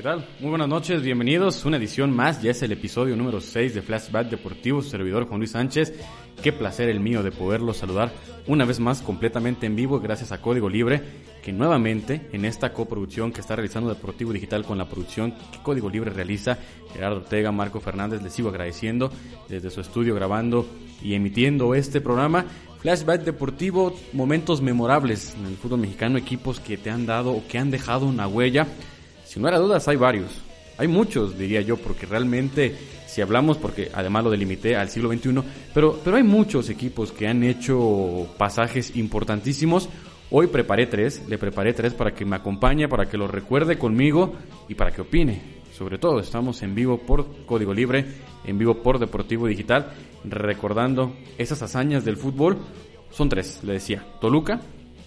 [0.00, 0.26] ¿Qué tal?
[0.40, 1.62] Muy buenas noches, bienvenidos.
[1.66, 5.40] Una edición más, ya es el episodio número 6 de Flashback Deportivo, su servidor Juan
[5.40, 5.92] Luis Sánchez.
[6.42, 8.10] Qué placer el mío de poderlo saludar
[8.46, 11.02] una vez más completamente en vivo gracias a Código Libre,
[11.42, 15.90] que nuevamente en esta coproducción que está realizando Deportivo Digital con la producción que Código
[15.90, 16.56] Libre realiza,
[16.94, 19.12] Gerardo Ortega, Marco Fernández, les sigo agradeciendo
[19.50, 20.66] desde su estudio grabando
[21.02, 22.46] y emitiendo este programa.
[22.78, 27.58] Flashback Deportivo, momentos memorables en el fútbol mexicano, equipos que te han dado o que
[27.58, 28.66] han dejado una huella.
[29.30, 30.42] Sin lugar a dudas hay varios,
[30.76, 32.74] hay muchos diría yo, porque realmente
[33.06, 35.40] si hablamos, porque además lo delimité al siglo XXI,
[35.72, 39.88] pero, pero hay muchos equipos que han hecho pasajes importantísimos.
[40.32, 44.32] Hoy preparé tres, le preparé tres para que me acompañe, para que lo recuerde conmigo
[44.68, 45.40] y para que opine.
[45.78, 48.04] Sobre todo, estamos en vivo por Código Libre,
[48.44, 49.92] en vivo por Deportivo Digital,
[50.24, 52.58] recordando esas hazañas del fútbol.
[53.12, 54.04] Son tres, le decía.
[54.20, 54.60] Toluca,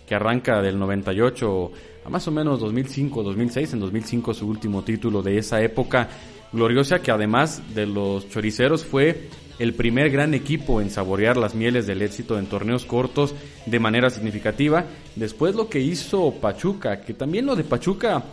[0.07, 1.71] que arranca del 98
[2.05, 6.09] a más o menos 2005, 2006, en 2005 su último título de esa época
[6.51, 9.29] gloriosa que además de los choriceros fue
[9.59, 13.33] el primer gran equipo en saborear las mieles del éxito en torneos cortos
[13.65, 14.85] de manera significativa.
[15.15, 18.23] Después lo que hizo Pachuca, que también lo de Pachuca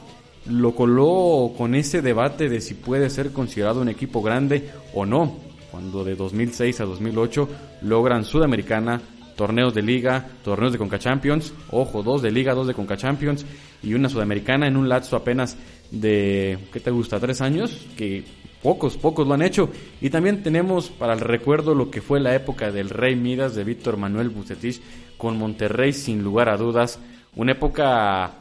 [0.46, 5.38] lo coló con ese debate de si puede ser considerado un equipo grande o no,
[5.70, 7.48] cuando de 2006 a 2008
[7.82, 9.00] logran Sudamericana,
[9.36, 13.44] torneos de liga, torneos de Conca Champions, ojo, dos de liga, dos de Conca Champions
[13.82, 15.56] y una sudamericana en un lapso apenas
[15.90, 17.18] de, ¿qué te gusta?
[17.18, 18.24] Tres años, que
[18.62, 19.70] pocos, pocos lo han hecho.
[20.00, 23.64] Y también tenemos para el recuerdo lo que fue la época del Rey Midas de
[23.64, 24.80] Víctor Manuel Bucetich
[25.16, 26.98] con Monterrey sin lugar a dudas,
[27.36, 28.40] una época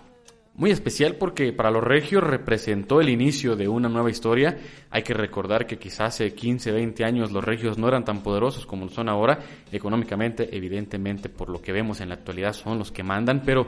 [0.60, 4.58] muy especial porque para los regios representó el inicio de una nueva historia.
[4.90, 8.66] Hay que recordar que quizás hace 15, 20 años los regios no eran tan poderosos
[8.66, 9.40] como lo son ahora.
[9.72, 13.42] Económicamente, evidentemente, por lo que vemos en la actualidad, son los que mandan.
[13.46, 13.68] Pero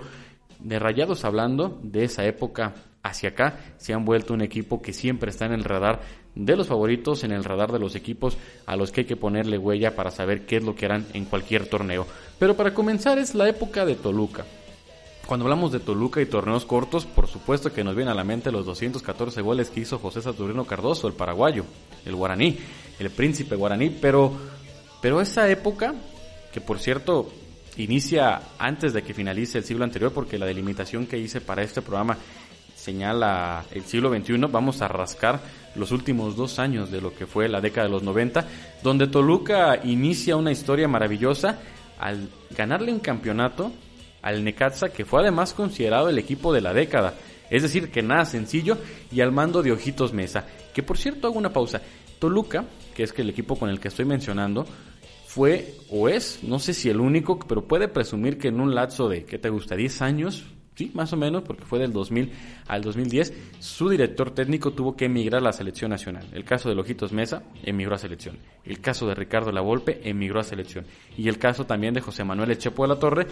[0.63, 2.73] de rayados hablando, de esa época
[3.03, 6.01] hacia acá, se han vuelto un equipo que siempre está en el radar
[6.35, 9.57] de los favoritos, en el radar de los equipos a los que hay que ponerle
[9.57, 12.05] huella para saber qué es lo que harán en cualquier torneo.
[12.39, 14.45] Pero para comenzar es la época de Toluca.
[15.25, 18.51] Cuando hablamos de Toluca y torneos cortos, por supuesto que nos viene a la mente
[18.51, 21.65] los 214 goles que hizo José Saturnino Cardoso, el paraguayo,
[22.05, 22.57] el guaraní,
[22.99, 24.33] el príncipe guaraní, pero,
[25.01, 25.95] pero esa época,
[26.51, 27.31] que por cierto
[27.77, 31.81] inicia antes de que finalice el siglo anterior, porque la delimitación que hice para este
[31.81, 32.17] programa
[32.75, 35.39] señala el siglo XXI, vamos a rascar
[35.75, 38.45] los últimos dos años de lo que fue la década de los 90,
[38.83, 41.59] donde Toluca inicia una historia maravillosa
[41.99, 43.71] al ganarle un campeonato
[44.21, 47.13] al Necaxa, que fue además considerado el equipo de la década.
[47.49, 48.77] Es decir, que nada sencillo
[49.11, 50.45] y al mando de Ojitos Mesa.
[50.73, 51.81] Que por cierto, hago una pausa.
[52.17, 52.65] Toluca,
[52.95, 54.65] que es el equipo con el que estoy mencionando,
[55.33, 59.07] fue o es, no sé si el único, pero puede presumir que en un lapso
[59.07, 59.77] de, ¿qué te gusta?
[59.77, 62.33] 10 años, sí, más o menos, porque fue del 2000
[62.67, 66.27] al 2010, su director técnico tuvo que emigrar a la selección nacional.
[66.33, 68.39] El caso de Ojitos Mesa emigró a selección.
[68.65, 70.85] El caso de Ricardo Lavolpe emigró a selección.
[71.17, 73.27] Y el caso también de José Manuel Echepo de la Torre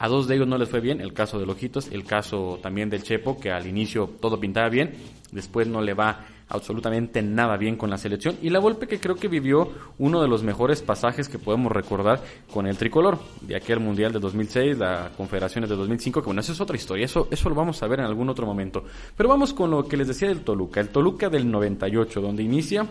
[0.00, 2.88] a dos de ellos no les fue bien, el caso de Lojitos, el caso también
[2.88, 4.94] del Chepo, que al inicio todo pintaba bien,
[5.30, 9.16] después no le va absolutamente nada bien con la selección, y la Volpe que creo
[9.16, 13.78] que vivió uno de los mejores pasajes que podemos recordar con el tricolor, de aquel
[13.78, 17.50] Mundial de 2006, la Confederaciones de 2005, que bueno, eso es otra historia, eso, eso
[17.50, 18.82] lo vamos a ver en algún otro momento.
[19.14, 22.86] Pero vamos con lo que les decía del Toluca, el Toluca del 98, donde inicia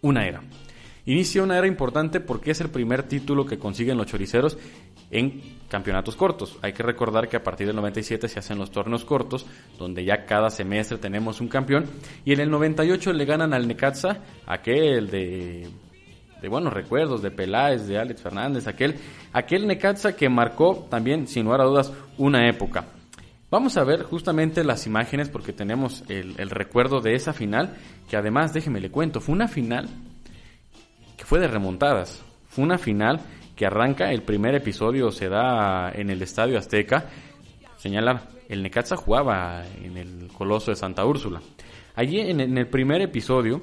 [0.00, 0.40] una era.
[1.06, 4.56] Inicia una era importante porque es el primer título que consiguen los choriceros
[5.14, 6.58] en campeonatos cortos.
[6.60, 9.46] Hay que recordar que a partir del 97 se hacen los torneos cortos,
[9.78, 11.86] donde ya cada semestre tenemos un campeón.
[12.24, 15.68] Y en el 98 le ganan al Necaxa, aquel de,
[16.42, 18.96] de buenos recuerdos, de Peláez, de Alex Fernández, aquel,
[19.32, 22.86] aquel Necaxa que marcó también, sin lugar a dudas, una época.
[23.50, 27.76] Vamos a ver justamente las imágenes porque tenemos el, el recuerdo de esa final,
[28.08, 29.88] que además, déjeme le cuento, fue una final
[31.16, 32.22] que fue de remontadas.
[32.48, 33.20] Fue una final
[33.56, 37.06] que arranca, el primer episodio se da en el Estadio Azteca.
[37.76, 41.40] Señalar, el Necaxa jugaba en el Coloso de Santa Úrsula.
[41.94, 43.62] Allí en, el primer episodio,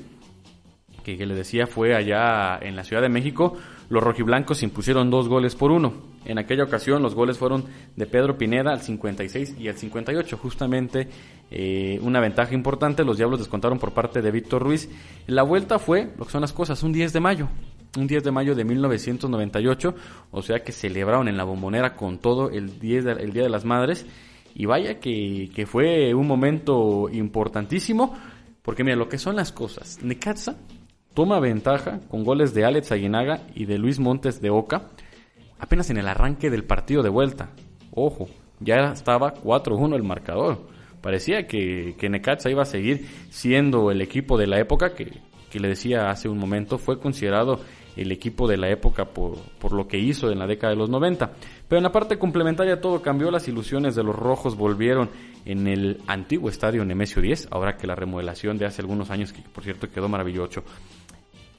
[1.04, 3.58] que, le decía fue allá en la Ciudad de México,
[3.90, 5.94] los rojiblancos impusieron dos goles por uno.
[6.24, 7.66] En aquella ocasión los goles fueron
[7.96, 11.10] de Pedro Pineda al 56 y al 58, justamente
[11.50, 13.04] eh, una ventaja importante.
[13.04, 14.90] Los Diablos descontaron por parte de Víctor Ruiz.
[15.28, 17.50] La vuelta fue, lo que son las cosas, un 10 de mayo.
[17.98, 19.96] Un 10 de mayo de 1998,
[20.32, 23.66] o sea que celebraron en la bombonera con todo el, 10 el Día de las
[23.66, 24.06] Madres.
[24.54, 28.18] Y vaya que, que fue un momento importantísimo,
[28.62, 30.00] porque mira lo que son las cosas.
[30.02, 30.56] Necaxa
[31.14, 34.90] toma ventaja con goles de Alex Aguinaga y de Luis Montes de Oca
[35.60, 37.52] apenas en el arranque del partido de vuelta.
[37.92, 38.28] Ojo,
[38.60, 40.60] ya estaba 4-1 el marcador.
[41.02, 45.12] Parecía que, que Necaxa iba a seguir siendo el equipo de la época que,
[45.52, 47.60] que le decía hace un momento, fue considerado
[47.96, 50.90] el equipo de la época por, por, lo que hizo en la década de los
[50.90, 51.32] 90.
[51.68, 55.10] Pero en la parte complementaria todo cambió, las ilusiones de los rojos volvieron
[55.46, 59.42] en el antiguo estadio Nemesio 10, ahora que la remodelación de hace algunos años, que
[59.42, 60.64] por cierto quedó maravilloso.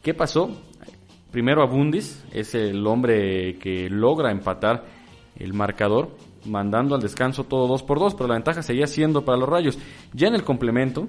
[0.02, 0.50] ¿Qué pasó?
[1.31, 4.85] Primero Abundis es el hombre que logra empatar
[5.37, 9.38] el marcador, mandando al descanso todo 2 por 2, pero la ventaja seguía siendo para
[9.38, 9.78] los Rayos.
[10.12, 11.08] Ya en el complemento,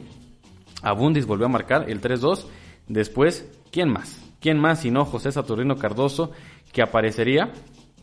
[0.81, 2.46] Abundis volvió a marcar el 3-2.
[2.88, 4.19] Después, ¿quién más?
[4.44, 6.31] ¿Quién más sino José Saturnino Cardoso
[6.74, 7.54] que aparecería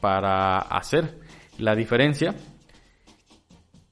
[0.00, 1.18] para hacer
[1.58, 2.34] la diferencia?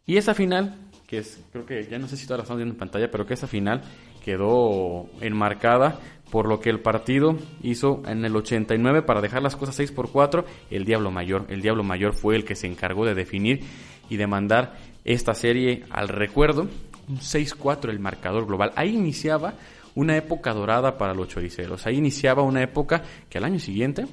[0.06, 0.75] Y esa final,
[1.06, 3.27] que es, creo que ya no sé si todas la estamos viendo en pantalla, pero
[3.27, 3.83] que esa final
[4.25, 6.00] quedó enmarcada
[6.31, 10.11] por lo que el partido hizo en el 89 para dejar las cosas 6 por
[10.11, 11.45] 4, el Diablo Mayor.
[11.50, 13.61] El Diablo Mayor fue el que se encargó de definir
[14.09, 16.62] y de mandar esta serie al recuerdo.
[17.09, 18.73] Un 6-4 el marcador global.
[18.75, 19.53] Ahí iniciaba
[19.99, 21.85] una época dorada para los choriceros.
[21.85, 24.06] Ahí iniciaba una época que al año siguiente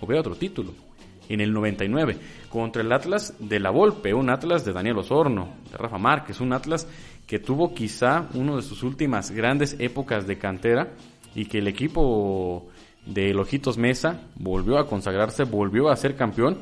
[0.00, 0.74] hubiera otro título.
[1.28, 2.18] En el 99,
[2.50, 6.52] contra el Atlas de la Volpe, un Atlas de Daniel Osorno, de Rafa Márquez, un
[6.52, 6.88] Atlas
[7.28, 10.92] que tuvo quizá una de sus últimas grandes épocas de cantera
[11.34, 12.66] y que el equipo
[13.06, 16.58] de Lojitos Mesa volvió a consagrarse, volvió a ser campeón.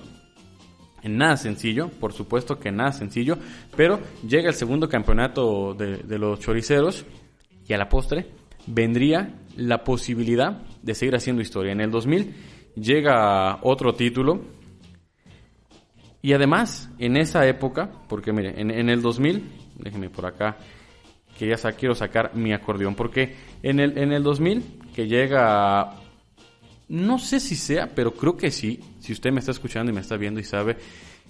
[1.02, 3.38] Nada sencillo, por supuesto que nada sencillo,
[3.74, 7.04] pero llega el segundo campeonato de, de los choriceros
[7.66, 11.72] y a la postre vendría la posibilidad de seguir haciendo historia.
[11.72, 12.34] En el 2000
[12.76, 14.42] llega otro título
[16.22, 19.42] y además en esa época, porque mire, en, en el 2000,
[19.78, 20.56] déjenme por acá
[21.38, 24.62] que ya quiero sacar mi acordeón, porque en el, en el 2000
[24.94, 25.96] que llega,
[26.88, 30.00] no sé si sea, pero creo que sí, si usted me está escuchando y me
[30.00, 30.76] está viendo y sabe,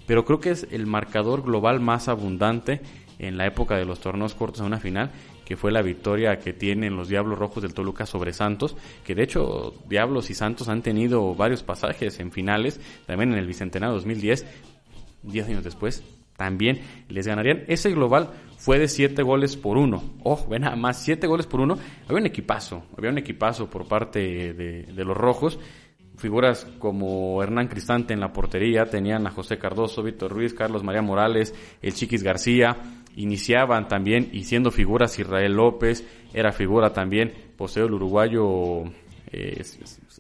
[0.06, 2.80] pero creo que es el marcador global más abundante
[3.18, 5.12] en la época de los torneos cortos en una final,
[5.44, 9.22] que fue la victoria que tienen los Diablos Rojos del Toluca sobre Santos, que de
[9.24, 14.46] hecho Diablos y Santos han tenido varios pasajes en finales, también en el Bicentenario 2010,
[15.22, 16.02] 10 años después,
[16.36, 17.64] también les ganarían.
[17.68, 20.02] Ese global fue de 7 goles por 1.
[20.24, 21.78] Ojo, ven nada más, 7 goles por 1.
[22.08, 25.58] Había un equipazo, había un equipazo por parte de, de, los rojos.
[26.16, 31.02] Figuras como Hernán Cristante en la portería, tenían a José Cardoso, Víctor Ruiz, Carlos María
[31.02, 32.76] Morales, el Chiquis García.
[33.16, 38.84] Iniciaban también, y siendo figuras Israel López, era figura también poseo el uruguayo
[39.30, 39.62] eh,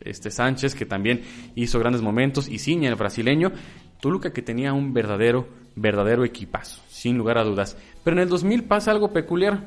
[0.04, 1.22] este Sánchez, que también
[1.54, 3.52] hizo grandes momentos, y Ciña, el brasileño.
[4.00, 7.76] Toluca que tenía un verdadero, verdadero equipazo, sin lugar a dudas.
[8.04, 9.66] Pero en el 2000 pasa algo peculiar.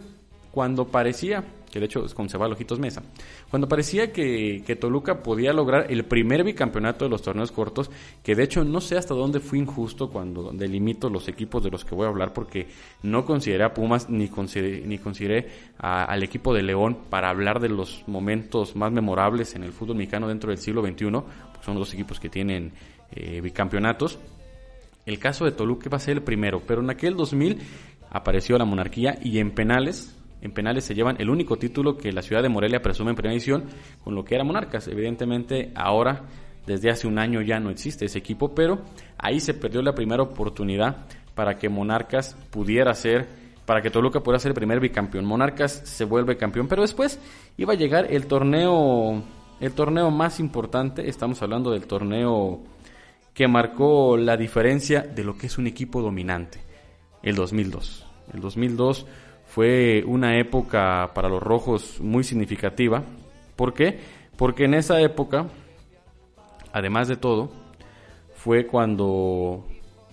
[0.52, 1.44] Cuando parecía,
[1.76, 3.04] que de hecho es con Cebal Ojitos Mesa,
[3.50, 7.92] cuando parecía que, que, Toluca podía lograr el primer bicampeonato de los torneos cortos,
[8.24, 11.84] que de hecho no sé hasta dónde fue injusto cuando delimito los equipos de los
[11.84, 12.68] que voy a hablar, porque
[13.04, 17.68] no consideré a Pumas ni consideré, ni consideré al equipo de León para hablar de
[17.68, 21.94] los momentos más memorables en el fútbol mexicano dentro del siglo XXI, porque son dos
[21.94, 22.72] equipos que tienen
[23.12, 24.18] eh, bicampeonatos.
[25.06, 27.60] El caso de Toluca va a ser el primero, pero en aquel 2000
[28.12, 30.16] apareció la monarquía y en penales,
[30.46, 33.34] en penales se llevan el único título que la ciudad de Morelia presume en primera
[33.34, 33.64] edición
[34.04, 34.88] con lo que era Monarcas.
[34.88, 36.22] Evidentemente ahora,
[36.68, 38.84] desde hace un año ya no existe ese equipo, pero
[39.18, 43.28] ahí se perdió la primera oportunidad para que Monarcas pudiera ser,
[43.66, 45.26] para que Toluca pudiera ser el primer bicampeón.
[45.26, 47.20] Monarcas se vuelve campeón, pero después
[47.58, 49.24] iba a llegar el torneo,
[49.60, 52.62] el torneo más importante, estamos hablando del torneo
[53.34, 56.60] que marcó la diferencia de lo que es un equipo dominante,
[57.24, 58.06] el 2002.
[58.32, 59.06] El 2002
[59.46, 63.04] fue una época para los rojos muy significativa.
[63.56, 64.00] ¿Por qué?
[64.38, 65.48] Porque en esa época,
[66.74, 67.50] además de todo,
[68.36, 69.66] fue cuando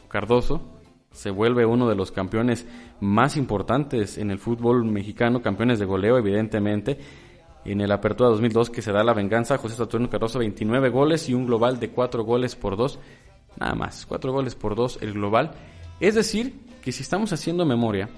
[0.09, 0.63] Cardoso
[1.11, 2.67] se vuelve uno de los campeones
[3.01, 6.99] más importantes en el fútbol mexicano, campeones de goleo evidentemente.
[7.65, 11.35] En el Apertura 2002 que se da la venganza, José Saturno Cardoso 29 goles y
[11.35, 12.99] un global de 4 goles por 2.
[13.59, 15.53] Nada más, 4 goles por 2 el global.
[16.01, 18.09] Es decir, que si estamos haciendo memoria,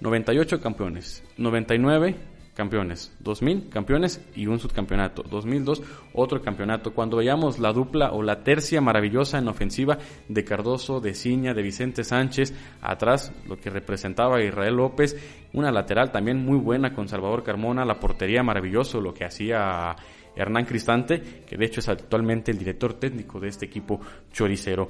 [0.00, 2.16] 98 campeones, 99
[2.56, 5.82] campeones, 2000 campeones y un subcampeonato, 2002
[6.14, 6.94] otro campeonato.
[6.94, 9.98] Cuando veíamos la dupla o la tercia maravillosa en ofensiva
[10.28, 15.16] de Cardoso, de Ciña, de Vicente Sánchez, atrás lo que representaba Israel López,
[15.52, 19.94] una lateral también muy buena con Salvador Carmona, la portería maravilloso, lo que hacía
[20.34, 24.00] Hernán Cristante, que de hecho es actualmente el director técnico de este equipo
[24.32, 24.88] choricero.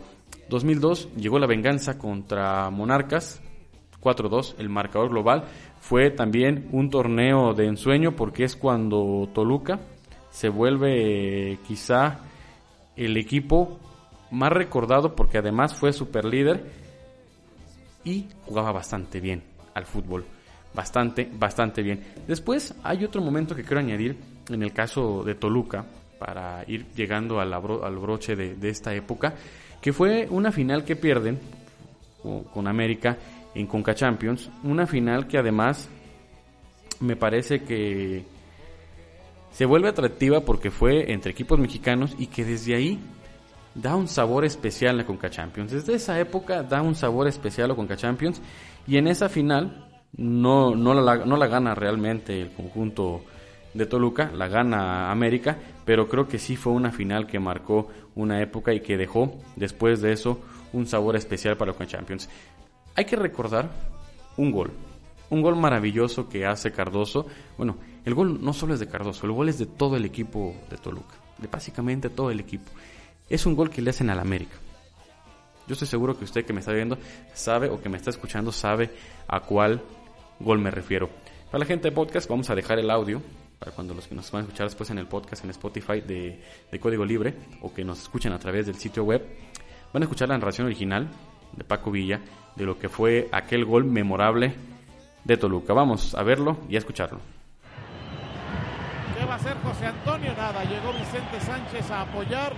[0.49, 3.43] 2002 llegó la venganza contra Monarcas,
[4.07, 5.45] 4-2 el marcador global.
[5.81, 9.81] Fue también un torneo de ensueño porque es cuando Toluca
[10.31, 12.21] se vuelve quizá
[12.95, 13.79] el equipo
[14.31, 16.65] más recordado porque además fue super líder
[18.05, 19.43] y jugaba bastante bien
[19.75, 20.25] al fútbol.
[20.75, 22.05] Bastante, bastante bien.
[22.29, 24.17] Después hay otro momento que quiero añadir
[24.49, 25.85] en el caso de Toluca
[26.19, 27.51] para ir llegando al,
[27.99, 29.35] broche de esta época,
[29.81, 31.39] que fue una final que pierden
[32.53, 33.17] con América
[33.57, 34.51] en Conca Champions.
[34.63, 35.89] Una final que además
[37.01, 38.25] me parece que
[39.51, 42.99] se vuelve atractiva porque fue entre equipos mexicanos y que desde ahí
[43.75, 45.73] da un sabor especial a Conca Champions.
[45.73, 48.41] Desde esa época da un sabor especial a Conca Champions
[48.87, 49.87] y en esa final
[50.17, 53.23] no, no, la, no la gana realmente el conjunto
[53.75, 58.41] de Toluca, la gana América, pero creo que sí fue una final que marcó una
[58.41, 60.41] época y que dejó después de eso
[60.73, 62.29] un sabor especial para Conca Champions.
[62.97, 63.71] Hay que recordar
[64.39, 64.73] un gol.
[65.29, 67.27] Un gol maravilloso que hace Cardoso.
[67.59, 70.55] Bueno, el gol no solo es de Cardoso, el gol es de todo el equipo
[70.71, 71.15] de Toluca.
[71.37, 72.71] De básicamente todo el equipo.
[73.29, 74.57] Es un gol que le hacen al América.
[75.67, 76.97] Yo estoy seguro que usted que me está viendo
[77.35, 78.91] sabe o que me está escuchando sabe
[79.29, 79.83] a cuál
[80.41, 81.11] gol me refiero.
[81.51, 83.21] Para la gente de podcast vamos a dejar el audio
[83.59, 86.41] para cuando los que nos van a escuchar después en el podcast en Spotify de,
[86.71, 89.23] de Código Libre o que nos escuchen a través del sitio web,
[89.93, 91.11] van a escuchar la narración original
[91.53, 92.21] de Paco Villa
[92.57, 94.55] de lo que fue aquel gol memorable
[95.25, 95.73] de Toluca.
[95.73, 97.21] Vamos a verlo y a escucharlo.
[99.19, 100.33] ¿Qué va a hacer José Antonio?
[100.37, 102.53] Nada, llegó Vicente Sánchez a apoyar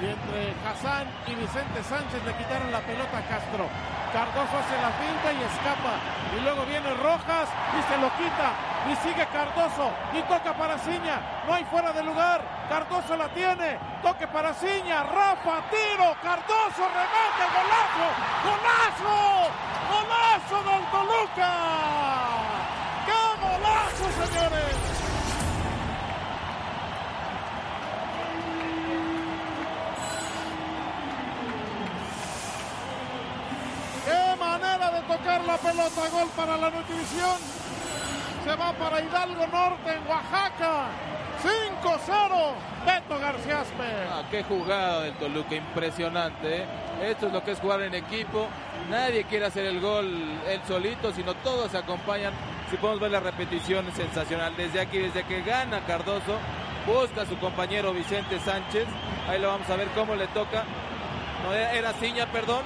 [0.00, 3.68] y entre Hassan y Vicente Sánchez le quitaron la pelota a Castro.
[4.12, 5.94] Cardoso hace la finta y escapa.
[6.36, 8.52] Y luego viene Rojas y se lo quita.
[8.90, 11.20] Y sigue Cardoso y toca para Ciña.
[11.46, 12.40] No hay fuera de lugar.
[12.68, 13.78] Cardoso la tiene.
[14.02, 15.02] Toque para Ciña.
[15.02, 16.14] Rafa, tiro.
[16.22, 18.06] Cardoso, remate, golazo.
[18.44, 19.50] ¡Golazo!
[19.90, 21.52] ¡Golazo del Toluca!
[23.06, 24.85] ¡Qué golazo, señores!
[35.16, 37.36] Tocar la pelota, gol para la nutrición.
[38.44, 40.88] Se va para Hidalgo Norte en Oaxaca.
[41.42, 42.54] 5-0,
[42.86, 43.62] Beto García
[44.10, 46.62] ah, qué jugada del Toluca, impresionante.
[46.62, 46.66] ¿eh?
[47.02, 48.48] Esto es lo que es jugar en equipo.
[48.90, 50.06] Nadie quiere hacer el gol
[50.48, 52.32] él solito, sino todos se acompañan.
[52.70, 54.56] Si podemos ver la repetición, sensacional.
[54.56, 56.38] Desde aquí, desde que gana Cardoso,
[56.86, 58.86] busca a su compañero Vicente Sánchez.
[59.28, 60.64] Ahí lo vamos a ver cómo le toca.
[61.44, 62.64] No, era Ciña, perdón.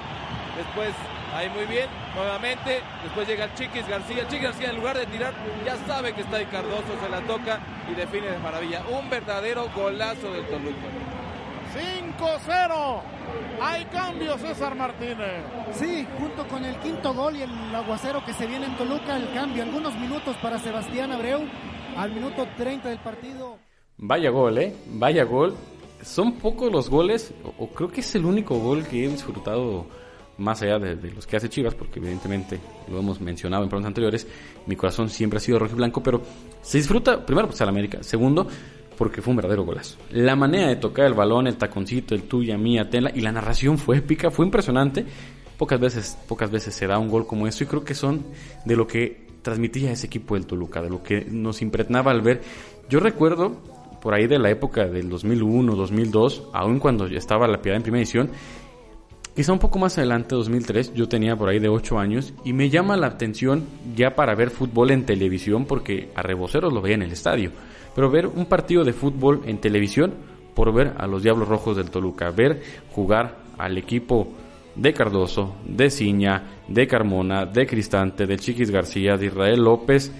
[0.56, 0.94] Después
[1.34, 2.80] Ahí muy bien, nuevamente.
[3.02, 4.26] Después llega Chiquis García.
[4.28, 5.32] Chiquis García en lugar de tirar,
[5.64, 7.60] ya sabe que está ahí Cardoso, se la toca
[7.90, 8.82] y define de maravilla.
[8.90, 10.88] Un verdadero golazo del Toluca.
[11.72, 13.02] 5-0.
[13.62, 15.44] Hay cambios, César Martínez.
[15.72, 19.32] Sí, junto con el quinto gol y el aguacero que se viene en Toluca, el
[19.32, 19.62] cambio.
[19.62, 21.42] Algunos minutos para Sebastián Abreu
[21.96, 23.58] al minuto 30 del partido.
[23.98, 24.74] Vaya gol, ¿eh?
[24.86, 25.56] Vaya gol.
[26.02, 29.86] Son pocos los goles, o creo que es el único gol que he disfrutado
[30.40, 32.58] más allá de, los que hace Chivas, porque evidentemente
[32.90, 34.26] lo hemos mencionado en programas anteriores,
[34.66, 36.22] mi corazón siempre ha sido rojo y blanco, pero
[36.62, 38.46] se disfruta, primero, pues al América, segundo,
[38.96, 39.98] porque fue un verdadero golazo.
[40.10, 43.78] La manera de tocar el balón, el taconcito, el tuya, mía, tela, y la narración
[43.78, 45.06] fue épica, fue impresionante.
[45.56, 48.24] Pocas veces, pocas veces se da un gol como esto, y creo que son
[48.64, 52.42] de lo que transmitía ese equipo del Toluca, de lo que nos impregnaba al ver.
[52.88, 53.56] Yo recuerdo
[54.00, 58.02] por ahí de la época del 2001, 2002, aún cuando estaba la Piedad en primera
[58.02, 58.30] edición,
[59.40, 62.68] Quizá un poco más adelante, 2003, yo tenía por ahí de 8 años y me
[62.68, 63.64] llama la atención
[63.96, 67.50] ya para ver fútbol en televisión porque a reboceros lo veía en el estadio,
[67.94, 70.12] pero ver un partido de fútbol en televisión
[70.54, 72.60] por ver a los Diablos Rojos del Toluca, ver
[72.92, 74.28] jugar al equipo
[74.76, 80.12] de Cardoso, de Ciña, de Carmona, de Cristante, de Chiquis García, de Israel López,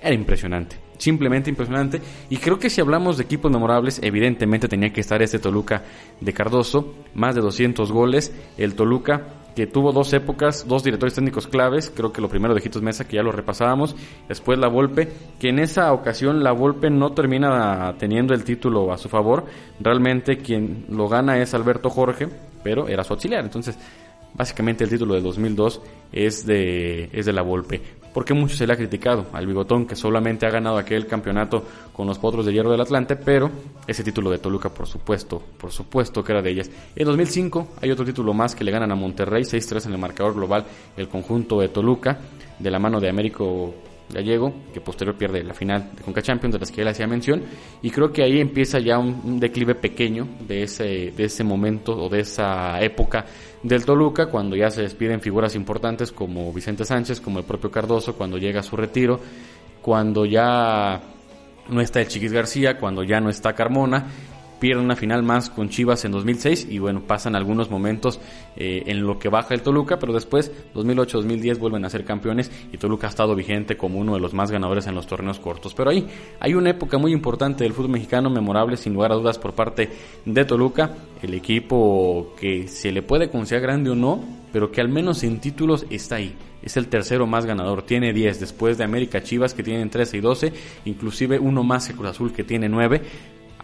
[0.00, 0.83] era impresionante.
[0.98, 2.00] Simplemente impresionante.
[2.30, 5.82] Y creo que si hablamos de equipos memorables, evidentemente tenía que estar este Toluca
[6.20, 8.32] de Cardoso, más de 200 goles.
[8.56, 12.60] El Toluca que tuvo dos épocas, dos directores técnicos claves, creo que lo primero de
[12.60, 13.94] Jitos Mesa, que ya lo repasábamos,
[14.28, 18.98] después la Volpe, que en esa ocasión la Volpe no termina teniendo el título a
[18.98, 19.44] su favor,
[19.80, 22.28] realmente quien lo gana es Alberto Jorge,
[22.62, 23.78] pero era su auxiliar, entonces
[24.34, 25.80] Básicamente el título de 2002
[26.12, 27.80] es de, es de la Volpe.
[28.12, 32.06] Porque mucho se le ha criticado al Bigotón que solamente ha ganado aquel campeonato con
[32.06, 33.50] los Potros de Hierro del Atlante, pero
[33.88, 36.70] ese título de Toluca, por supuesto, por supuesto que era de ellas.
[36.94, 40.34] En 2005 hay otro título más que le ganan a Monterrey, 6-3 en el marcador
[40.34, 40.64] global,
[40.96, 42.18] el conjunto de Toluca,
[42.58, 43.74] de la mano de Américo
[44.10, 47.42] gallego, que posterior pierde la final de Conca Champions, de las que él hacía mención,
[47.82, 52.08] y creo que ahí empieza ya un, declive pequeño de ese, de ese momento o
[52.08, 53.24] de esa época
[53.64, 58.14] del Toluca, cuando ya se despiden figuras importantes como Vicente Sánchez, como el propio Cardoso,
[58.14, 59.18] cuando llega a su retiro,
[59.80, 61.00] cuando ya
[61.70, 64.06] no está el Chiquis García, cuando ya no está Carmona,
[64.64, 68.18] pierden una final más con Chivas en 2006 y bueno, pasan algunos momentos
[68.56, 72.78] eh, en lo que baja el Toluca, pero después 2008-2010 vuelven a ser campeones y
[72.78, 75.74] Toluca ha estado vigente como uno de los más ganadores en los torneos cortos.
[75.74, 76.06] Pero ahí
[76.40, 79.90] hay una época muy importante del fútbol mexicano, memorable sin lugar a dudas por parte
[80.24, 84.88] de Toluca, el equipo que se le puede considerar grande o no, pero que al
[84.88, 86.34] menos en títulos está ahí.
[86.62, 90.20] Es el tercero más ganador, tiene 10, después de América Chivas que tienen 13 y
[90.20, 90.52] 12,
[90.86, 93.02] inclusive uno más que Cruz Azul que tiene 9,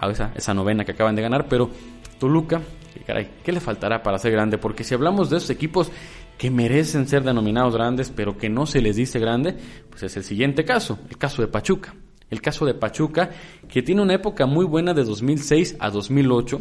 [0.00, 1.71] a esa, esa novena que acaban de ganar, pero
[2.19, 2.61] Toluca,
[3.07, 4.59] caray, ¿qué le faltará para ser grande?
[4.59, 5.90] Porque si hablamos de esos equipos
[6.38, 9.57] que merecen ser denominados grandes, pero que no se les dice grande,
[9.88, 11.95] pues es el siguiente caso, el caso de Pachuca.
[12.30, 13.30] El caso de Pachuca,
[13.69, 16.61] que tiene una época muy buena de 2006 a 2008,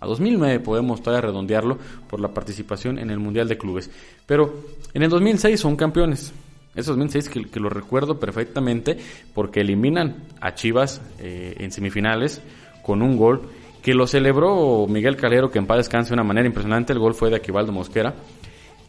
[0.00, 3.90] a 2009 podemos todavía redondearlo por la participación en el Mundial de Clubes.
[4.26, 6.32] Pero en el 2006 son campeones.
[6.74, 8.96] Es 2006 que, que lo recuerdo perfectamente
[9.34, 12.42] porque eliminan a Chivas eh, en semifinales
[12.82, 13.42] con un gol
[13.82, 16.92] que lo celebró Miguel Calero, que en paz descanse de una manera impresionante.
[16.92, 18.14] El gol fue de Aquivaldo Mosquera.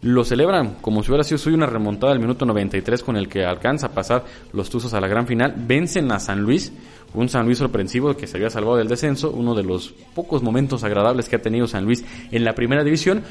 [0.01, 3.45] Lo celebran como si hubiera sido suyo una remontada del minuto 93 con el que
[3.45, 5.55] alcanza a pasar los Tuzos a la gran final.
[5.57, 6.73] Vencen a San Luis,
[7.13, 10.83] un San Luis sorpresivo que se había salvado del descenso, uno de los pocos momentos
[10.83, 13.23] agradables que ha tenido San Luis en la primera división,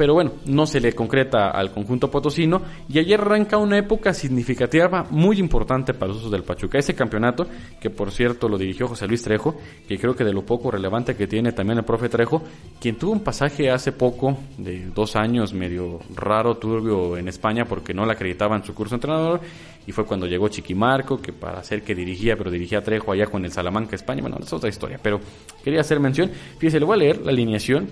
[0.00, 2.62] pero bueno, no se le concreta al conjunto potosino.
[2.88, 6.78] Y ayer arranca una época significativa muy importante para los usos del Pachuca.
[6.78, 7.46] Ese campeonato,
[7.78, 11.14] que por cierto lo dirigió José Luis Trejo, que creo que de lo poco relevante
[11.14, 12.42] que tiene también el profe Trejo,
[12.80, 17.92] quien tuvo un pasaje hace poco de dos años medio raro, turbio en España porque
[17.92, 19.42] no le acreditaban su curso entrenador
[19.86, 23.44] y fue cuando llegó Chiquimarco, que para ser que dirigía, pero dirigía Trejo allá con
[23.44, 25.20] el Salamanca España, bueno, es otra historia, pero
[25.62, 27.88] quería hacer mención, fíjese, le voy a leer la alineación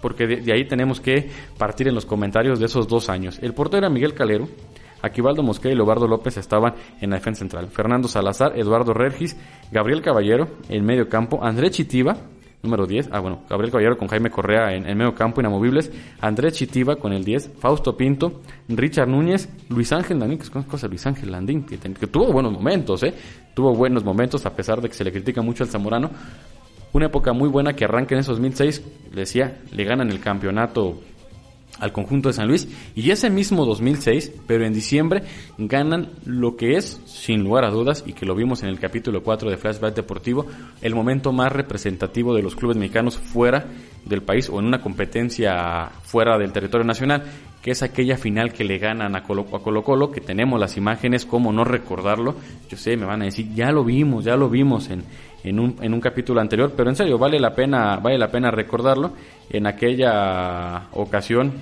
[0.00, 3.38] porque de, ahí tenemos que partir en los comentarios de esos dos años.
[3.42, 4.48] El portero era Miguel Calero,
[5.02, 7.68] Aquivaldo Mosquera y Lobardo López estaban en la defensa central.
[7.68, 9.36] Fernando Salazar, Eduardo Regis,
[9.70, 12.16] Gabriel Caballero en medio campo, Andrés Chitiva,
[12.62, 16.54] número 10, ah bueno, Gabriel Caballero con Jaime Correa en, el medio campo, inamovibles, Andrés
[16.54, 21.06] Chitiva con el 10, Fausto Pinto, Richard Núñez, Luis Ángel Landín, que es cosa Luis
[21.06, 23.14] Ángel Landín, que, que, tuvo buenos momentos, eh,
[23.54, 26.10] tuvo buenos momentos a pesar de que se le critica mucho al Zamorano,
[26.92, 30.98] una época muy buena que arranca en ese 2006, le decía, le ganan el campeonato
[31.78, 32.68] al conjunto de San Luis.
[32.94, 35.22] Y ese mismo 2006, pero en diciembre
[35.58, 39.22] ganan lo que es, sin lugar a dudas, y que lo vimos en el capítulo
[39.22, 40.46] 4 de Flashback Deportivo,
[40.82, 43.66] el momento más representativo de los clubes mexicanos fuera
[44.04, 47.24] del país o en una competencia fuera del territorio nacional,
[47.62, 50.78] que es aquella final que le ganan a Colo, a Colo Colo, que tenemos las
[50.78, 52.36] imágenes, como no recordarlo,
[52.70, 55.04] yo sé, me van a decir, ya lo vimos, ya lo vimos en,
[55.44, 58.50] en un, en un capítulo anterior, pero en serio, vale la pena, vale la pena
[58.50, 59.12] recordarlo.
[59.48, 61.52] En aquella ocasión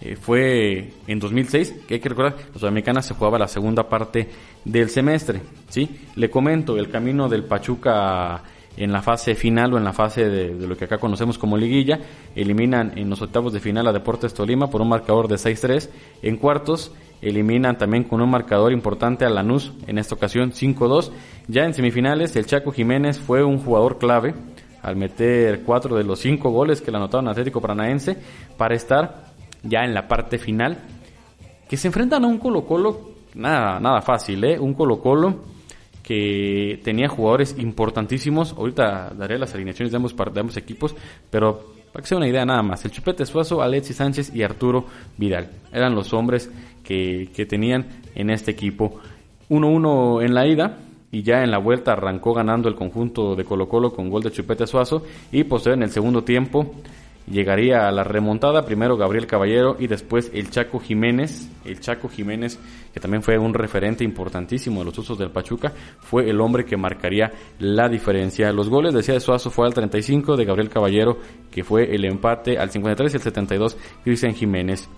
[0.00, 4.28] eh, fue en 2006, que hay que recordar, la Sudamericana se jugaba la segunda parte
[4.64, 5.88] del semestre, ¿sí?
[6.16, 8.42] Le comento, el camino del Pachuca
[8.76, 11.56] en la fase final o en la fase de, de, lo que acá conocemos como
[11.56, 11.98] liguilla,
[12.34, 15.88] eliminan en los octavos de final a Deportes Tolima por un marcador de 6-3,
[16.20, 21.10] en cuartos eliminan también con un marcador importante a Lanús, en esta ocasión 5-2.
[21.48, 24.34] Ya en semifinales, el Chaco Jiménez fue un jugador clave
[24.82, 28.16] al meter cuatro de los cinco goles que le anotaron Atlético Paranaense
[28.56, 30.78] para estar ya en la parte final.
[31.68, 34.58] Que se enfrentan a un Colo-Colo, nada, nada fácil, ¿eh?
[34.58, 35.56] Un Colo-Colo
[36.04, 38.52] que tenía jugadores importantísimos.
[38.52, 40.94] Ahorita daré las alineaciones de ambos, de ambos equipos,
[41.30, 44.84] pero para que sea una idea nada más, el Chupete Suazo, Alexis Sánchez y Arturo
[45.16, 46.50] Vidal eran los hombres
[46.84, 49.00] que, tenían en este equipo.
[49.48, 50.76] 1-1 en la ida,
[51.10, 54.30] y ya en la vuelta arrancó ganando el conjunto de Colo Colo con gol de
[54.30, 56.74] Chupete Suazo y posterior en el segundo tiempo
[57.26, 62.58] llegaría a la remontada, primero Gabriel Caballero y después el Chaco Jiménez, el Chaco Jiménez
[62.96, 66.78] que también fue un referente importantísimo de los usos del Pachuca, fue el hombre que
[66.78, 68.50] marcaría la diferencia.
[68.52, 71.18] Los goles, decía de Suazo, fue al 35 de Gabriel Caballero,
[71.50, 74.88] que fue el empate al 53 y el 72 Cristian Jiménez.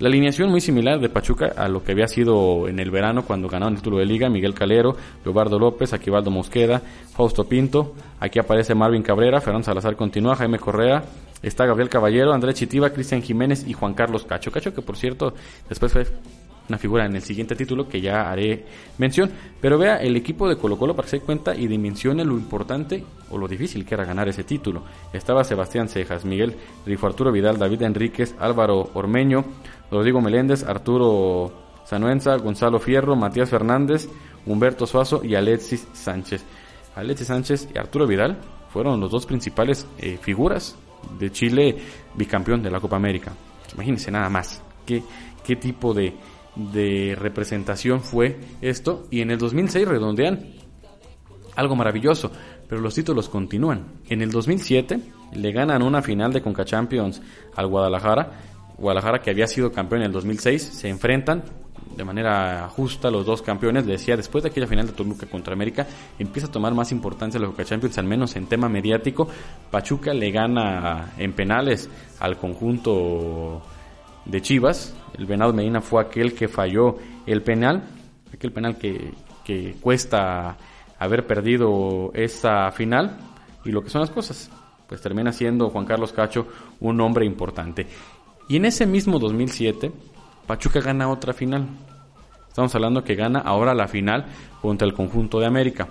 [0.00, 3.48] La alineación muy similar de Pachuca a lo que había sido en el verano cuando
[3.48, 8.74] ganaron el título de liga, Miguel Calero, Leobardo López, Aquivaldo Mosqueda, Fausto Pinto, aquí aparece
[8.74, 11.04] Marvin Cabrera, Fernando Salazar continúa, Jaime Correa,
[11.44, 14.50] está Gabriel Caballero, Andrés Chitiva, Cristian Jiménez y Juan Carlos Cacho.
[14.50, 15.34] Cacho que por cierto
[15.68, 16.06] después fue
[16.68, 18.64] una figura en el siguiente título que ya haré
[18.98, 19.30] mención.
[19.60, 22.34] Pero vea el equipo de Colo Colo para que se dé cuenta y dimensione lo
[22.34, 24.82] importante o lo difícil que era ganar ese título.
[25.12, 29.44] Estaba Sebastián Cejas, Miguel Rifo Arturo Vidal, David Enríquez, Álvaro Ormeño,
[29.90, 31.52] Rodrigo Meléndez, Arturo
[31.84, 34.08] Sanuenza, Gonzalo Fierro, Matías Fernández,
[34.46, 36.44] Humberto Suazo y Alexis Sánchez.
[36.96, 38.38] Alexis Sánchez y Arturo Vidal
[38.70, 40.76] fueron los dos principales eh, figuras
[41.18, 41.76] de Chile
[42.14, 43.32] bicampeón de la Copa América.
[43.74, 45.02] Imagínense nada más qué,
[45.44, 46.14] qué tipo de,
[46.56, 49.06] de representación fue esto.
[49.10, 50.54] Y en el 2006 redondean
[51.56, 52.30] algo maravilloso,
[52.68, 53.86] pero los títulos continúan.
[54.08, 55.00] En el 2007
[55.32, 57.22] le ganan una final de Conca Champions
[57.54, 58.32] al Guadalajara.
[58.76, 61.44] Guadalajara que había sido campeón en el 2006, se enfrentan
[61.96, 63.86] de manera justa los dos campeones.
[63.86, 65.86] Decía, después de aquella final de Toluca contra América,
[66.18, 69.28] empieza a tomar más importancia los Conca Champions, al menos en tema mediático.
[69.70, 71.88] Pachuca le gana en penales
[72.20, 73.62] al conjunto
[74.24, 74.94] de Chivas.
[75.16, 77.84] El Venado Medina fue aquel que falló el penal,
[78.32, 79.12] aquel penal que,
[79.44, 80.56] que cuesta
[80.98, 83.16] haber perdido esa final.
[83.64, 84.50] Y lo que son las cosas,
[84.88, 86.46] pues termina siendo Juan Carlos Cacho
[86.80, 87.86] un hombre importante.
[88.48, 89.90] Y en ese mismo 2007,
[90.46, 91.66] Pachuca gana otra final.
[92.48, 94.26] Estamos hablando que gana ahora la final
[94.60, 95.88] contra el conjunto de América.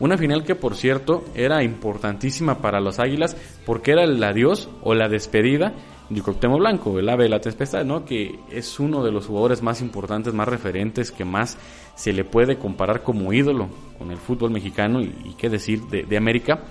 [0.00, 3.36] Una final que, por cierto, era importantísima para los Águilas
[3.66, 5.74] porque era el adiós o la despedida
[6.08, 8.04] de Cuauhtémoc Blanco, el ave de la tempestad, ¿no?
[8.04, 11.58] Que es uno de los jugadores más importantes, más referentes, que más
[11.94, 16.16] se le puede comparar como ídolo con el fútbol mexicano y, qué decir de, de,
[16.16, 16.64] América.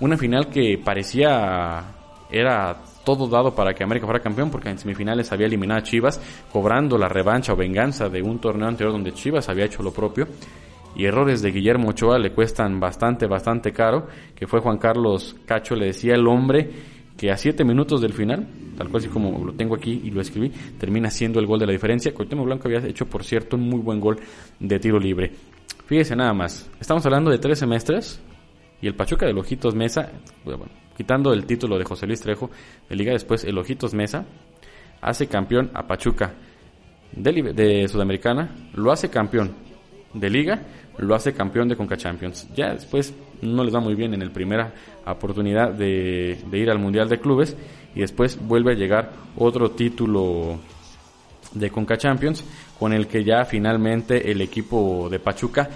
[0.00, 1.84] Una final que parecía
[2.30, 2.78] era
[3.16, 6.20] todo dado para que América fuera campeón porque en semifinales había eliminado a Chivas
[6.52, 10.28] cobrando la revancha o venganza de un torneo anterior donde Chivas había hecho lo propio
[10.94, 15.74] y errores de Guillermo Ochoa le cuestan bastante, bastante caro, que fue Juan Carlos Cacho,
[15.74, 16.70] le decía el hombre
[17.16, 20.20] que a siete minutos del final, tal cual así como lo tengo aquí y lo
[20.20, 22.12] escribí, termina siendo el gol de la diferencia.
[22.12, 24.18] Cuauhtémoc Blanco había hecho, por cierto, un muy buen gol
[24.60, 25.32] de tiro libre.
[25.86, 28.20] Fíjese nada más, estamos hablando de tres semestres
[28.82, 30.12] y el Pachuca del Ojitos Mesa,
[30.44, 30.66] bueno,
[30.98, 32.50] quitando el título de José Luis Trejo
[32.88, 34.26] de Liga, después el Ojitos Mesa
[35.00, 36.34] hace campeón a Pachuca
[37.12, 39.54] de, de Sudamericana, lo hace campeón
[40.12, 40.60] de Liga,
[40.98, 42.48] lo hace campeón de Conca Champions.
[42.52, 44.74] Ya después no les va muy bien en el primera
[45.06, 47.56] oportunidad de, ir al Mundial de Clubes
[47.94, 50.58] y después vuelve a llegar otro título
[51.52, 52.44] de Conca Champions
[52.76, 55.70] con el que ya finalmente el equipo de Pachuca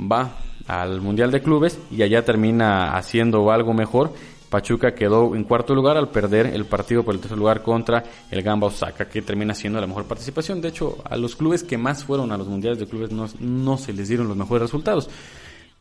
[0.00, 0.36] va
[0.68, 4.12] al Mundial de Clubes y allá termina haciendo algo mejor
[4.48, 8.42] Pachuca quedó en cuarto lugar al perder el partido por el tercer lugar contra el
[8.42, 10.60] Gamba Osaka, que termina siendo la mejor participación.
[10.60, 13.78] De hecho, a los clubes que más fueron a los mundiales de clubes no, no
[13.78, 15.10] se les dieron los mejores resultados.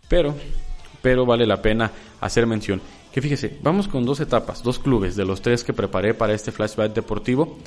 [0.10, 0.36] Pero,
[1.01, 2.82] pero vale la pena hacer mención.
[3.12, 6.51] Que fíjese, vamos con dos etapas, dos clubes de los tres que preparé para este
[6.51, 7.58] flashback deportivo.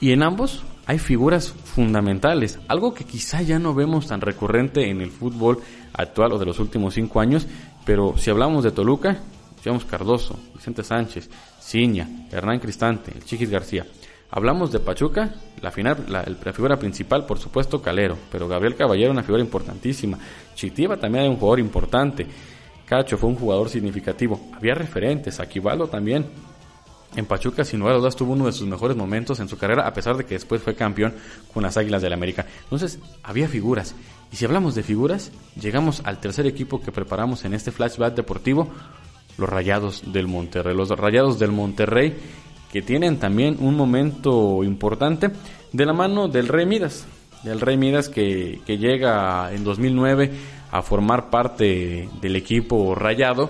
[0.00, 5.00] Y en ambos hay figuras fundamentales, algo que quizá ya no vemos tan recurrente en
[5.00, 5.60] el fútbol
[5.92, 7.46] actual o de los últimos cinco años,
[7.86, 9.20] pero si hablamos de Toluca,
[9.64, 13.86] Llevamos Cardoso, Vicente Sánchez, Ciña, Hernán Cristante, el Chiquis García.
[14.30, 19.22] Hablamos de Pachuca, la, final, la, figura principal, por supuesto, Calero, pero Gabriel Caballero una
[19.22, 20.18] figura importantísima.
[20.54, 22.26] Chitiba también era un jugador importante.
[22.84, 24.38] Cacho fue un jugador significativo.
[24.52, 26.26] Había referentes, Aquivalo también.
[27.16, 29.86] En Pachuca, sin lugar a dudas, tuvo uno de sus mejores momentos en su carrera,
[29.86, 31.14] a pesar de que después fue campeón
[31.54, 32.44] con las Águilas del la América.
[32.64, 33.94] Entonces, había figuras.
[34.32, 38.68] Y si hablamos de figuras, llegamos al tercer equipo que preparamos en este flashback deportivo,
[39.38, 40.74] los Rayados del Monterrey.
[40.76, 42.14] Los Rayados del Monterrey
[42.72, 45.30] que tienen también un momento importante
[45.72, 47.06] de la mano del Rey Midas.
[47.42, 50.30] Del Rey Midas que, que llega en 2009
[50.70, 53.48] a formar parte del equipo Rayado.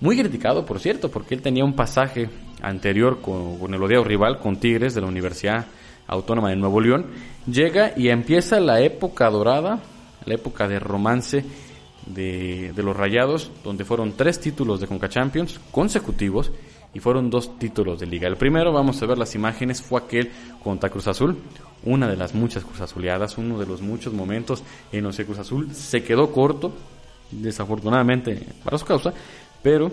[0.00, 2.28] Muy criticado, por cierto, porque él tenía un pasaje
[2.62, 5.66] anterior con, con el odiado rival, con Tigres de la Universidad
[6.06, 7.06] Autónoma de Nuevo León.
[7.46, 9.80] Llega y empieza la época dorada,
[10.26, 11.44] la época de romance
[12.06, 16.50] de, los Rayados, donde fueron tres títulos de Conca Champions consecutivos
[16.92, 18.28] y fueron dos títulos de liga.
[18.28, 20.30] El primero, vamos a ver las imágenes, fue aquel
[20.62, 21.36] contra Cruz Azul,
[21.84, 25.72] una de las muchas Cruz Azuleadas, uno de los muchos momentos en los Cruz Azul
[25.72, 26.72] se quedó corto,
[27.30, 29.12] desafortunadamente para su causa,
[29.62, 29.90] pero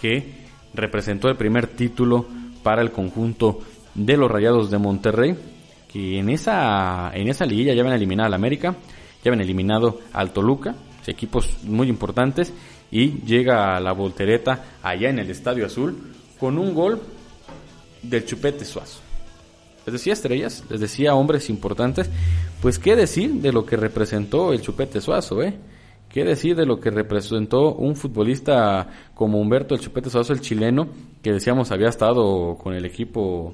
[0.00, 2.26] que representó el primer título
[2.62, 3.60] para el conjunto
[3.94, 5.36] de los Rayados de Monterrey,
[5.92, 8.74] que en esa, en esa liguilla ya habían eliminado al América,
[9.22, 10.74] ya habían eliminado al Toluca,
[11.06, 12.52] equipos muy importantes,
[12.90, 17.00] y llega a la voltereta allá en el Estadio Azul con un gol
[18.02, 19.00] del Chupete Suazo.
[19.86, 22.08] Les decía estrellas, les decía hombres importantes,
[22.62, 25.58] pues qué decir de lo que representó el Chupete Suazo, ¿eh?
[26.08, 30.86] ¿Qué decir de lo que representó un futbolista como Humberto el Chupete Suazo, el chileno,
[31.20, 33.52] que decíamos había estado con el equipo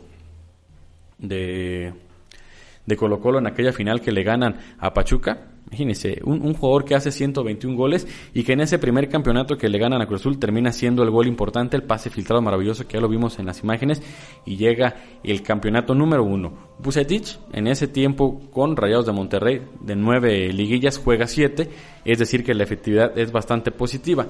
[1.17, 1.95] de,
[2.85, 5.50] de Colo Colo en aquella final que le ganan a Pachuca?
[5.71, 8.05] Imagínense, un, jugador que hace 121 goles
[8.35, 11.11] y que en ese primer campeonato que le ganan a Cruz Azul termina siendo el
[11.11, 14.03] gol importante, el pase filtrado maravilloso que ya lo vimos en las imágenes
[14.45, 16.53] y llega el campeonato número uno.
[16.81, 21.71] Bucetich en ese tiempo con Rayados de Monterrey de nueve liguillas juega siete,
[22.05, 24.27] es decir que la efectividad es bastante positiva.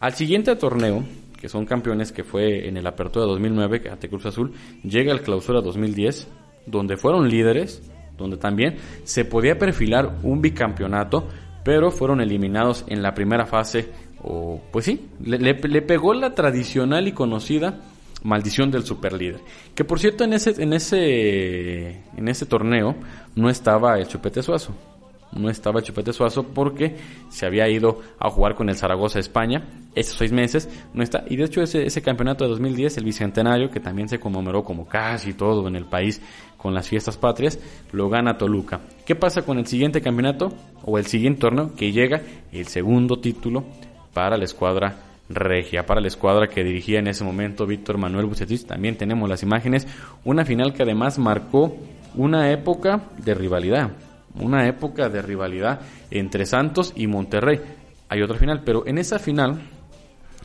[0.00, 1.04] Al siguiente torneo,
[1.40, 5.60] que son campeones que fue en el Apertura 2009 ante Cruz Azul, llega el Clausura
[5.60, 6.26] 2010,
[6.66, 7.80] donde fueron líderes
[8.20, 11.26] donde también se podía perfilar un bicampeonato,
[11.64, 13.88] pero fueron eliminados en la primera fase,
[14.22, 17.80] o pues sí, le, pegó la tradicional y conocida
[18.22, 19.40] maldición del superlíder.
[19.74, 22.94] Que por cierto en ese, en ese, en ese torneo
[23.34, 24.89] no estaba el Chupete Suazo
[25.32, 26.96] no estaba Chupete Suazo porque
[27.28, 29.62] se había ido a jugar con el Zaragoza España.
[29.94, 31.24] Esos seis meses no está.
[31.28, 34.86] Y de hecho ese, ese campeonato de 2010, el Bicentenario, que también se conmemoró como
[34.86, 36.20] casi todo en el país
[36.56, 37.58] con las fiestas patrias,
[37.92, 38.80] lo gana Toluca.
[39.06, 40.52] ¿Qué pasa con el siguiente campeonato
[40.84, 41.74] o el siguiente torneo?
[41.74, 43.64] Que llega el segundo título
[44.12, 44.96] para la escuadra
[45.28, 48.66] regia, para la escuadra que dirigía en ese momento Víctor Manuel Bucetich.
[48.66, 49.86] También tenemos las imágenes.
[50.24, 51.76] Una final que además marcó
[52.16, 53.92] una época de rivalidad
[54.34, 57.60] una época de rivalidad entre Santos y Monterrey.
[58.08, 59.60] Hay otra final, pero en esa final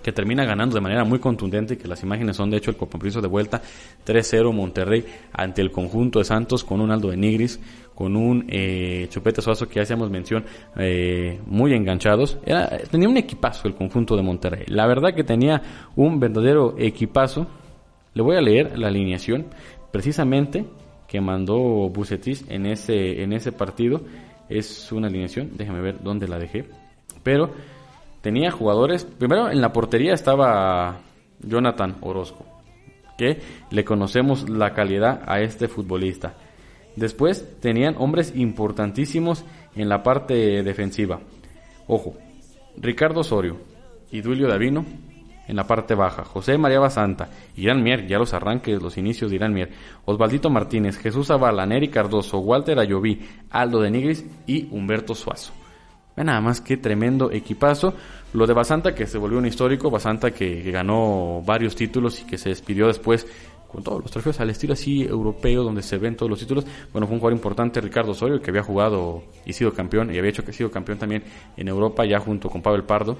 [0.05, 3.21] que termina ganando de manera muy contundente, que las imágenes son de hecho el compromiso
[3.21, 3.59] de vuelta
[4.05, 7.59] 3-0 Monterrey ante el conjunto de Santos con un Aldo de Nigris,
[7.95, 10.45] con un eh, Chupete Suazo que hacíamos mención
[10.77, 12.37] eh, muy enganchados.
[12.91, 14.65] Tenía un equipazo el conjunto de Monterrey.
[14.67, 17.47] La verdad que tenía un verdadero equipazo.
[18.13, 19.47] Le voy a leer la alineación
[19.91, 20.65] precisamente
[21.07, 24.01] que mandó Bucetis en ese, en ese partido
[24.49, 26.65] es una alineación, déjame ver dónde la dejé,
[27.23, 27.51] pero
[28.21, 30.99] tenía jugadores, primero en la portería estaba
[31.39, 32.45] Jonathan Orozco,
[33.17, 33.39] que
[33.71, 36.35] le conocemos la calidad a este futbolista.
[36.95, 39.43] Después tenían hombres importantísimos
[39.75, 41.19] en la parte defensiva.
[41.87, 42.15] Ojo,
[42.77, 43.57] Ricardo Osorio
[44.11, 44.85] y Duilio Davino
[45.47, 49.37] en la parte baja, José María Basanta, Irán Mier, ya los arranques, los inicios de
[49.37, 49.71] Irán Mier,
[50.05, 55.53] Osvaldito Martínez, Jesús Zavala, Neri Cardoso, Walter Ayoví, Aldo de Nigris y Humberto Suazo.
[56.15, 57.93] Vean nada más qué tremendo equipazo.
[58.33, 62.25] Lo de Basanta que se volvió un histórico, Basanta que, que ganó varios títulos y
[62.25, 63.27] que se despidió después
[63.75, 66.65] con todos los trofeos al estilo así europeo donde se ven todos los títulos.
[66.93, 70.29] Bueno, fue un jugador importante Ricardo Osorio que había jugado y sido campeón y había
[70.29, 71.23] hecho que sido campeón también
[71.57, 73.17] en Europa ya junto con Pavel Pardo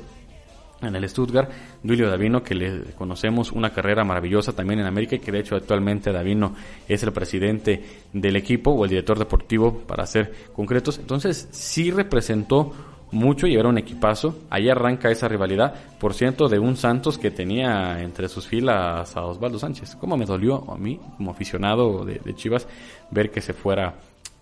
[0.82, 1.50] en el Stuttgart,
[1.82, 5.56] Duilio Davino, que le conocemos una carrera maravillosa también en América y que de hecho
[5.56, 6.54] actualmente Davino
[6.88, 7.84] es el presidente
[8.14, 11.00] del equipo o el director deportivo para ser concretos.
[11.00, 12.74] Entonces sí representó
[13.12, 14.36] mucho y era un equipazo.
[14.50, 19.26] Ahí arranca esa rivalidad, por cierto, de un Santos que tenía entre sus filas a
[19.26, 19.96] Osvaldo Sánchez.
[19.96, 22.68] Como me dolió a mí, como aficionado de Chivas,
[23.12, 23.96] ver que se fuera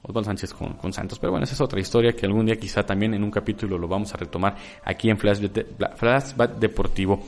[0.04, 1.18] Osvaldo Sánchez con, Santos.
[1.18, 3.88] Pero bueno, esa es otra historia que algún día quizá también en un capítulo lo
[3.88, 7.24] vamos a retomar aquí en Flashback, Deportivo.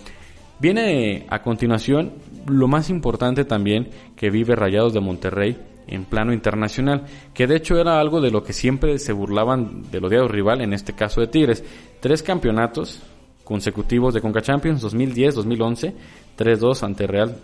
[0.60, 2.14] Viene a continuación
[2.48, 5.58] lo más importante también que vive Rayados de Monterrey
[5.88, 10.06] en plano internacional, que de hecho era algo de lo que siempre se burlaban del
[10.06, 11.64] odiado rival, en este caso de Tigres.
[12.00, 13.02] Tres campeonatos
[13.44, 15.96] consecutivos de Conca Champions, 2010, 2011,
[16.38, 17.38] 3-2 ante Real,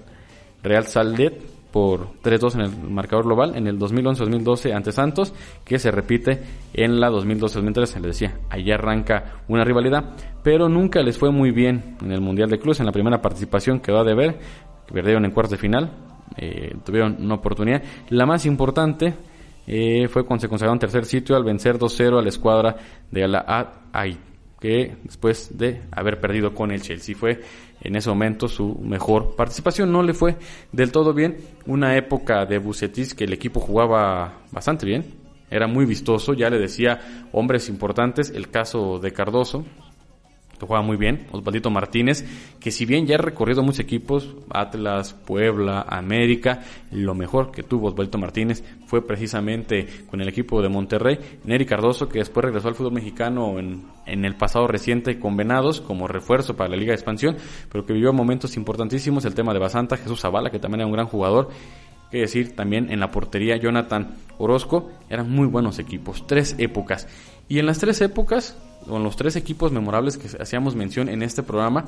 [0.63, 1.41] Real Saldet,
[1.71, 6.41] por 3-2 en el marcador global en el 2011-2012 ante Santos, que se repite
[6.73, 7.77] en la 2012-2013.
[7.77, 12.49] Les decía, ahí arranca una rivalidad, pero nunca les fue muy bien en el Mundial
[12.49, 12.79] de Clubes.
[12.79, 14.39] En la primera participación quedó a deber,
[14.91, 15.91] perdieron en cuartos de final,
[16.37, 17.81] eh, tuvieron una oportunidad.
[18.09, 19.13] La más importante
[19.67, 22.75] eh, fue cuando se consagraron tercer sitio al vencer 2-0 a la escuadra
[23.09, 24.17] de la AI
[24.61, 27.41] que después de haber perdido con el Chelsea fue
[27.81, 29.91] en ese momento su mejor participación.
[29.91, 30.37] No le fue
[30.71, 31.37] del todo bien.
[31.65, 35.05] Una época de Bucetis que el equipo jugaba bastante bien.
[35.49, 36.33] Era muy vistoso.
[36.33, 38.29] Ya le decía hombres importantes.
[38.29, 39.65] El caso de Cardoso.
[40.65, 42.25] Juega muy bien, Osvaldito Martínez,
[42.59, 47.87] que si bien ya ha recorrido muchos equipos, Atlas, Puebla, América, lo mejor que tuvo
[47.87, 51.19] Osvaldito Martínez fue precisamente con el equipo de Monterrey.
[51.43, 55.81] Neri Cardoso, que después regresó al fútbol mexicano en, en el pasado reciente con Venados
[55.81, 57.37] como refuerzo para la Liga de Expansión,
[57.71, 60.93] pero que vivió momentos importantísimos, el tema de Basanta, Jesús Zavala, que también era un
[60.93, 61.49] gran jugador,
[62.11, 67.07] que decir también en la portería Jonathan Orozco, eran muy buenos equipos, tres épocas.
[67.47, 71.43] Y en las tres épocas, con los tres equipos memorables que hacíamos mención en este
[71.43, 71.85] programa,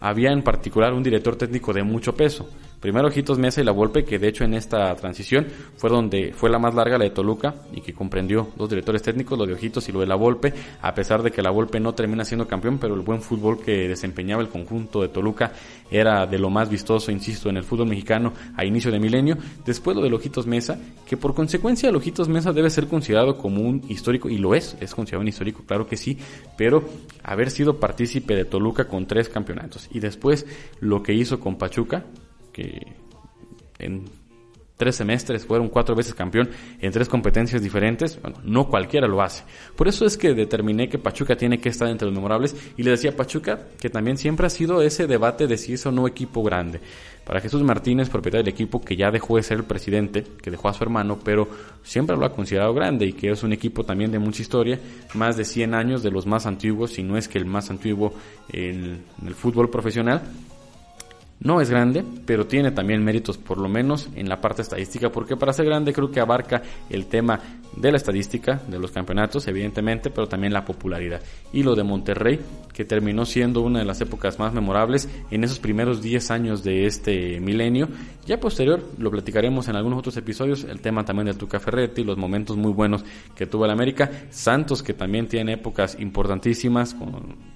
[0.00, 2.48] había en particular un director técnico de mucho peso.
[2.84, 5.46] Primero Ojitos Mesa y La Volpe, que de hecho en esta transición
[5.78, 9.38] fue donde fue la más larga la de Toluca y que comprendió dos directores técnicos,
[9.38, 10.52] lo de Ojitos y lo de La Volpe,
[10.82, 13.88] a pesar de que La Volpe no termina siendo campeón, pero el buen fútbol que
[13.88, 15.52] desempeñaba el conjunto de Toluca
[15.90, 19.38] era de lo más vistoso, insisto, en el fútbol mexicano a inicio de milenio.
[19.64, 23.62] Después lo de Ojitos Mesa, que por consecuencia el Ojitos Mesa debe ser considerado como
[23.62, 26.18] un histórico, y lo es, es considerado un histórico, claro que sí,
[26.58, 26.84] pero
[27.22, 29.83] haber sido partícipe de Toluca con tres campeonatos.
[29.90, 30.46] Y después
[30.80, 32.04] lo que hizo con Pachuca,
[32.52, 32.96] que
[33.78, 34.04] en
[34.76, 39.44] tres semestres fueron cuatro veces campeón en tres competencias diferentes, bueno, no cualquiera lo hace.
[39.76, 42.90] Por eso es que determiné que Pachuca tiene que estar entre los memorables y le
[42.90, 46.08] decía a Pachuca que también siempre ha sido ese debate de si es o no
[46.08, 46.80] equipo grande.
[47.24, 50.68] Para Jesús Martínez, propietario del equipo que ya dejó de ser el presidente, que dejó
[50.68, 51.48] a su hermano, pero
[51.82, 54.78] siempre lo ha considerado grande y que es un equipo también de mucha historia,
[55.14, 58.12] más de 100 años de los más antiguos, si no es que el más antiguo
[58.52, 60.22] en el fútbol profesional
[61.40, 65.36] no es grande, pero tiene también méritos por lo menos en la parte estadística, porque
[65.36, 67.38] para ser grande creo que abarca el tema
[67.76, 71.20] de la estadística, de los campeonatos, evidentemente, pero también la popularidad.
[71.52, 72.40] Y lo de Monterrey,
[72.72, 76.86] que terminó siendo una de las épocas más memorables en esos primeros 10 años de
[76.86, 77.88] este milenio.
[78.26, 82.16] Ya posterior lo platicaremos en algunos otros episodios, el tema también del Tuca Ferretti, los
[82.16, 84.10] momentos muy buenos que tuvo el América.
[84.30, 87.54] Santos, que también tiene épocas importantísimas con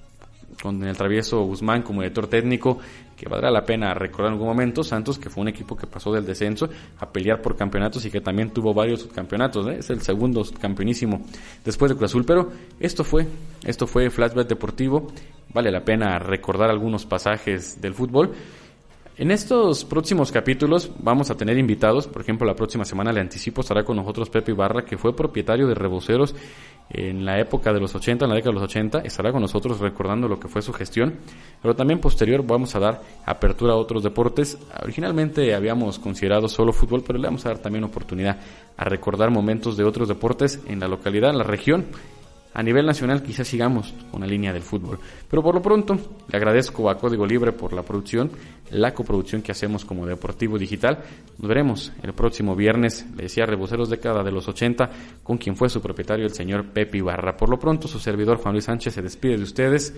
[0.61, 2.79] con el travieso Guzmán como director técnico,
[3.19, 6.13] que valdrá la pena recordar en algún momento, Santos, que fue un equipo que pasó
[6.13, 9.79] del descenso a pelear por campeonatos y que también tuvo varios campeonatos, ¿eh?
[9.79, 11.21] es el segundo campeonísimo
[11.65, 13.27] después de Cruz Azul, pero esto fue,
[13.65, 15.07] esto fue Flashback Deportivo,
[15.53, 18.31] vale la pena recordar algunos pasajes del fútbol.
[19.19, 23.59] En estos próximos capítulos vamos a tener invitados, por ejemplo la próxima semana le anticipo
[23.59, 26.33] estará con nosotros Pepe Ibarra, que fue propietario de Reboceros
[26.89, 29.81] en la época de los 80, en la década de los 80, estará con nosotros
[29.81, 31.15] recordando lo que fue su gestión,
[31.61, 34.57] pero también posterior vamos a dar apertura a otros deportes.
[34.81, 38.37] Originalmente habíamos considerado solo fútbol, pero le vamos a dar también oportunidad
[38.77, 41.87] a recordar momentos de otros deportes en la localidad, en la región
[42.59, 44.99] a nivel nacional quizás sigamos con la línea del fútbol.
[45.29, 48.29] Pero por lo pronto le agradezco a Código Libre por la producción,
[48.71, 51.01] la coproducción que hacemos como Deportivo Digital.
[51.37, 54.89] Nos veremos el próximo viernes, le decía Reboceros década de los 80,
[55.23, 57.37] con quien fue su propietario el señor Pepe Ibarra.
[57.37, 59.95] Por lo pronto su servidor Juan Luis Sánchez se despide de ustedes,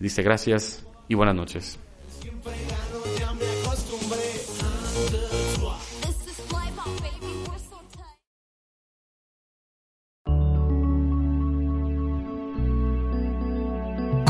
[0.00, 1.78] dice gracias y buenas noches.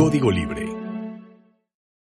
[0.01, 0.70] Código Libre